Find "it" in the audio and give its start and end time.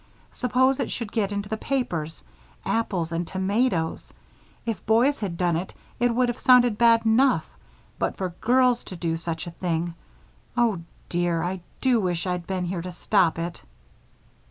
0.79-0.89, 5.55-5.75, 5.99-6.09, 13.37-13.61